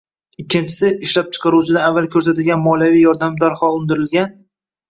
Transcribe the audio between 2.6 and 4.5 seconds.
moliyaviy yordamni darhol undirgan